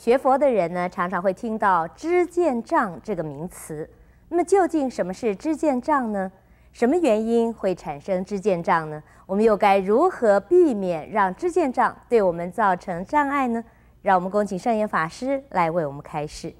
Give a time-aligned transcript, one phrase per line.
[0.00, 3.86] 学佛的人呢，常常会听到知见障这个名词。
[4.30, 6.32] 那么，究竟什么是知见障呢？
[6.72, 9.02] 什么原因会产生知见障呢？
[9.26, 13.62] 我们又该如何避免让知见障对我们造成障碍呢？
[14.00, 16.50] 让我们恭请圣严法师来为我们开示。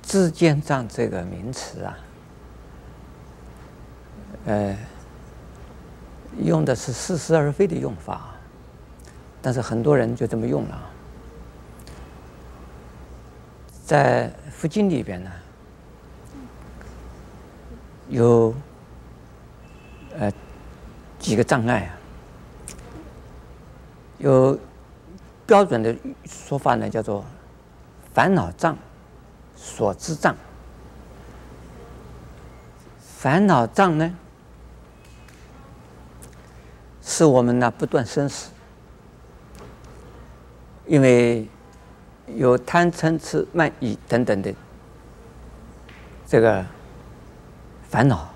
[0.00, 1.98] 知见障这个名词啊，
[4.46, 4.74] 呃，
[6.38, 8.30] 用的是似是而非的用法，
[9.42, 10.88] 但是很多人就这么用了。
[13.84, 15.30] 在佛经里边呢，
[18.08, 18.54] 有
[20.18, 20.32] 呃
[21.18, 21.90] 几个障碍啊，
[24.18, 24.58] 有
[25.46, 27.24] 标准的说法呢，叫做
[28.14, 28.76] 烦恼障。
[29.54, 30.34] 所知障，
[32.98, 34.12] 烦恼障呢，
[37.00, 38.50] 是我们呢不断生死，
[40.84, 41.48] 因为
[42.36, 44.54] 有贪嗔痴慢疑等等的
[46.26, 46.64] 这个
[47.88, 48.28] 烦恼，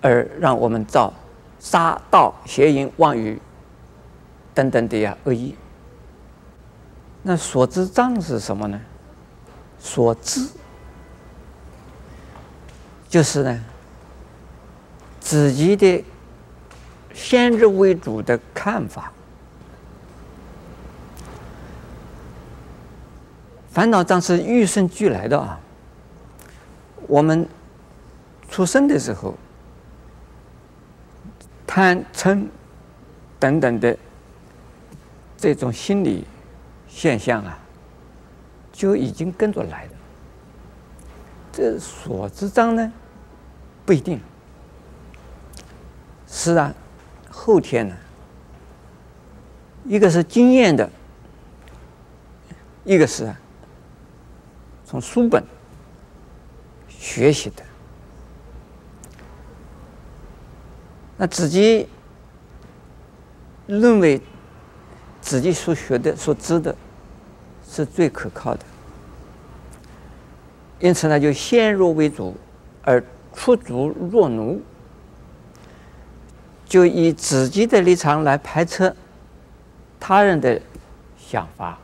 [0.00, 1.12] 而让我们造
[1.58, 3.40] 杀盗邪淫妄语
[4.54, 5.54] 等等的呀恶意。
[7.22, 8.80] 那所知障是什么呢？
[9.78, 10.46] 所知
[13.08, 13.64] 就是呢，
[15.20, 16.04] 自己的
[17.12, 19.12] 先入为主的看法。
[23.72, 25.58] 烦恼障是与生俱来的啊。
[27.08, 27.48] 我们
[28.48, 29.34] 出生的时候，
[31.66, 32.46] 贪嗔
[33.40, 33.96] 等等的
[35.36, 36.24] 这种心理
[36.86, 37.58] 现象啊。
[38.72, 39.90] 就已经跟着来了，
[41.52, 42.90] 这所知障呢，
[43.84, 44.18] 不一定。
[46.26, 46.74] 是啊，
[47.30, 47.94] 后天呢，
[49.84, 50.88] 一个是经验的，
[52.84, 53.32] 一个是
[54.92, 55.42] 从书本
[56.86, 57.64] 学习的。
[61.16, 61.88] 那自己
[63.66, 64.20] 认为
[65.22, 66.76] 自己所学的、所知的。
[67.64, 68.60] 是最可靠的，
[70.78, 72.36] 因此呢，就先入为主，
[72.82, 74.60] 而出主若奴，
[76.66, 78.94] 就以自己的立场来排斥
[79.98, 80.60] 他人的
[81.16, 81.78] 想法，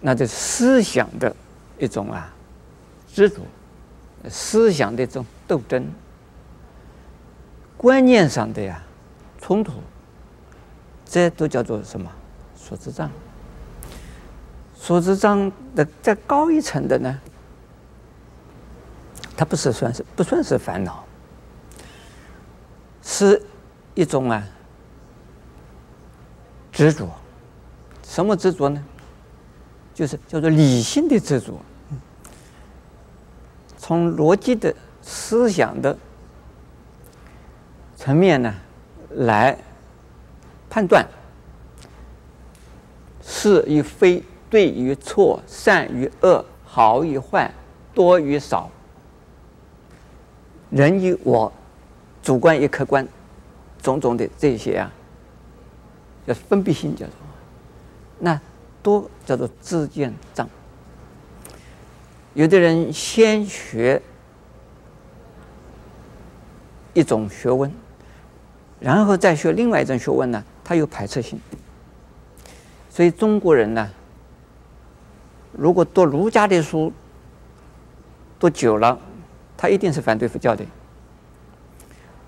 [0.00, 1.36] 那就是思想的
[1.78, 2.32] 一种啊
[3.12, 3.42] 执着，
[4.28, 5.86] 思想的一种斗争，
[7.76, 8.82] 观念上的呀
[9.40, 9.72] 冲突，
[11.04, 12.10] 这都叫做什么？
[12.56, 13.10] 所知障。
[14.74, 17.20] 所知障的再高一层的呢，
[19.36, 21.04] 它不是算是不算是烦恼，
[23.02, 23.42] 是
[23.94, 24.46] 一种啊
[26.70, 27.08] 执着。
[28.04, 28.84] 什么执着呢？
[29.96, 31.58] 就是叫做理性的执着，
[33.78, 35.96] 从逻辑的思想的
[37.96, 38.54] 层面呢
[39.08, 39.56] 来
[40.68, 41.08] 判断
[43.22, 44.22] 是与非。
[44.48, 47.52] 对与错，善与恶，好与坏，
[47.92, 48.70] 多与少，
[50.70, 51.52] 人与我，
[52.22, 53.06] 主观与客观，
[53.82, 54.92] 种种的这些啊，
[56.28, 57.14] 叫分别心，叫做
[58.20, 58.40] 那
[58.86, 60.48] 多叫做自见障。
[62.34, 64.00] 有的人先学
[66.94, 67.72] 一种学问，
[68.78, 71.40] 然后再学另外一种学问呢，他有排斥性，
[72.88, 73.90] 所以中国人呢。
[75.50, 76.92] 如果读儒家的书
[78.38, 78.96] 读久了，
[79.56, 80.64] 他一定是反对佛教的；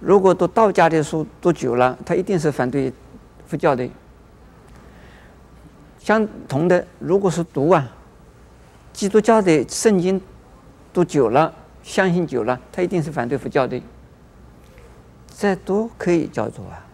[0.00, 2.90] 如果读道家的书读久了，他一定是反对
[3.46, 3.86] 佛教的。
[6.06, 7.84] 相同的，如果是读啊
[8.92, 10.20] 基督教的圣经
[10.92, 13.82] 读久了，相信久了，他一定是反对佛教的。
[15.36, 16.86] 这都可以叫做啊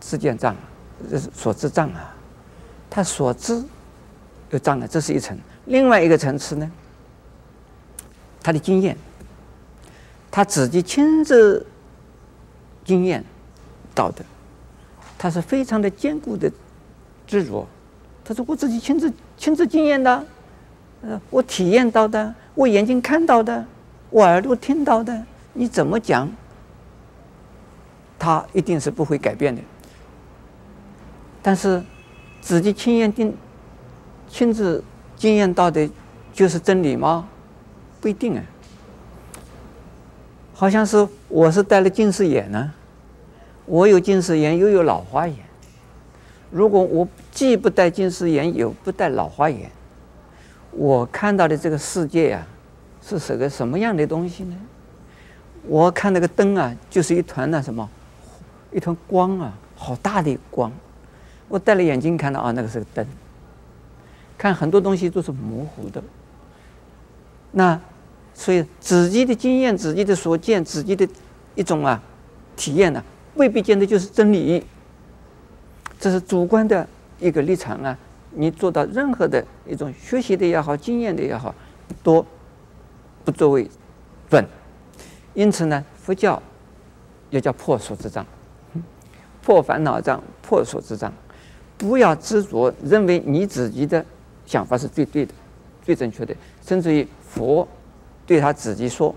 [0.00, 0.56] 自见障，
[1.10, 2.16] 这是所知障啊，
[2.88, 3.62] 他所知。
[4.48, 5.38] 有障碍，这是一层。
[5.66, 6.72] 另外一个层次呢，
[8.42, 8.96] 他的经验，
[10.30, 11.66] 他自己亲自
[12.82, 13.22] 经验
[13.94, 14.24] 到的，
[15.18, 16.50] 他是非常的坚固的
[17.26, 17.68] 执着。
[18.24, 20.24] 他说：“我自己亲自亲自经验的，
[21.02, 23.64] 呃，我体验到的，我眼睛看到的，
[24.10, 25.22] 我耳朵听到的，
[25.52, 26.30] 你怎么讲，
[28.18, 29.60] 他一定是不会改变的。
[31.42, 31.82] 但是
[32.40, 33.34] 自己亲眼定。”
[34.28, 34.82] 亲自
[35.14, 35.90] 经验到的，
[36.32, 37.28] 就是真理吗？
[38.00, 38.42] 不一定啊。
[40.54, 42.72] 好像是我是戴了近视眼呢，
[43.66, 45.36] 我有近视眼，又有老花眼。
[46.50, 47.06] 如果我
[47.42, 49.68] 既不带近视眼，又不带老花眼。
[50.70, 52.46] 我看到的这个世界啊，
[53.04, 54.56] 是是个什么样的东西呢？
[55.66, 57.90] 我看那个灯啊，就是一团那什么，
[58.70, 60.70] 一团光啊，好大的光。
[61.48, 63.04] 我戴了眼镜看到啊，那个是个灯。
[64.38, 66.00] 看很多东西都是模糊的。
[67.50, 67.76] 那
[68.34, 71.08] 所以自己的经验、自己的所见、自己的
[71.56, 72.00] 一种啊
[72.54, 73.02] 体验呢、
[73.34, 74.64] 未必见得就是真理。
[75.98, 76.86] 这是主观的
[77.22, 77.96] 一个立场啊。
[78.34, 81.54] 你做到任何的一种学习的也好，经验的也好，
[82.02, 82.24] 都
[83.24, 83.68] 不作为
[84.30, 84.42] 准。
[85.34, 86.42] 因此呢，佛教
[87.28, 88.24] 也叫破所之障，
[89.42, 91.12] 破烦恼障，破所之障。
[91.76, 94.02] 不要执着认为你自己的
[94.46, 95.34] 想法是最对的、
[95.82, 96.34] 最正确的，
[96.64, 97.68] 甚至于佛
[98.24, 99.14] 对他自己说，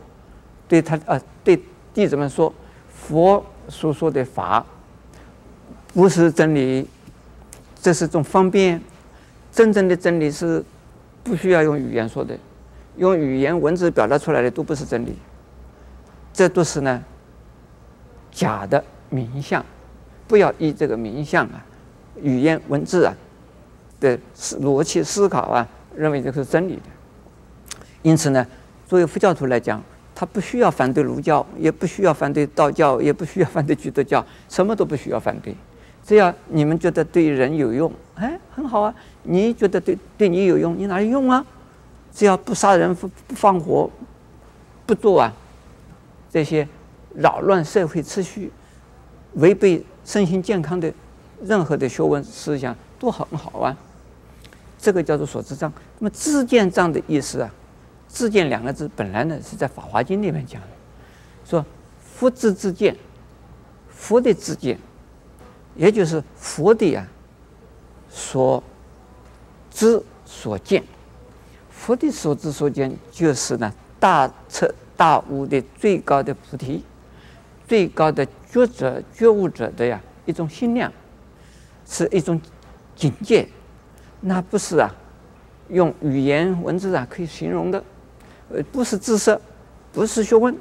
[0.67, 1.57] 对他啊，对
[1.93, 2.53] 弟子们说，
[2.89, 4.65] 佛所说的法
[5.93, 6.85] 不是真理，
[7.85, 8.81] 这是种方便。
[9.51, 10.65] 真正的真理是
[11.23, 12.35] 不需要用语言说的，
[12.97, 15.15] 用语言文字表达出来的都不是真理，
[16.33, 17.03] 这都是呢
[18.31, 19.63] 假的名相，
[20.27, 21.63] 不要依这个名相啊、
[22.19, 23.13] 语言文字啊
[23.99, 27.79] 的思逻辑思考啊，认为这是真理的。
[28.01, 28.47] 因此呢，
[28.87, 29.79] 作为佛教徒来讲，
[30.15, 35.55] 他不需要反对儒教，也不需要反对道教，也不需要反对基督教，什么都不需要反对。
[36.05, 38.93] 只要你们觉得对人有用，哎，很好啊。
[39.23, 41.43] 你觉得对对你有用，你哪里用啊？
[42.13, 43.89] 只要不杀人、不不放火、
[44.85, 45.33] 不做啊
[46.31, 46.67] 这些
[47.15, 48.51] 扰乱社会秩序、
[49.33, 50.93] 违背身心健康的
[51.41, 53.75] 任何的学问思想，都很好啊。
[54.77, 55.73] 这个叫做所知障。
[55.97, 57.51] 那么自见障的意思啊，
[58.07, 60.67] 自见两个字本来呢是在《法华经》里面讲的，
[61.43, 61.65] 说
[61.99, 62.95] 佛之自见，
[63.89, 64.77] 佛的自见。
[65.75, 67.05] 也就是佛的啊，
[68.09, 68.63] 所
[69.69, 70.83] 知所见，
[71.69, 76.83] 佛的所知所见就是呢大彻大悟的最高的菩提，
[77.67, 80.91] 最高的觉者觉悟者的呀一种心量，
[81.85, 82.39] 是一种
[82.95, 83.47] 境界，
[84.21, 84.89] 那不是啊
[85.69, 87.83] 用语言文字啊可以形容的，
[88.49, 89.37] 呃不是知识，
[89.91, 90.55] 不是学问。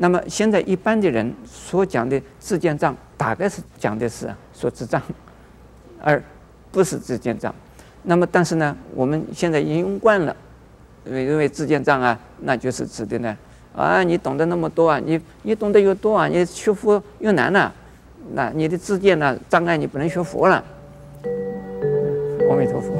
[0.00, 5.02] 那么现在一般的人所讲的自见障，大概是讲的是所知障，
[6.00, 6.22] 而
[6.70, 7.52] 不是自见障。
[8.04, 10.34] 那么但是呢，我们现在已经用惯了，
[11.04, 13.36] 因为因为知见障啊，那就是指的呢，
[13.74, 17.74] 啊，你懂得那么多啊，你你懂得越多啊，你学佛越难了，
[18.34, 20.64] 那你的自见呢障碍，你不能学佛了。
[22.48, 22.94] 阿弥陀佛。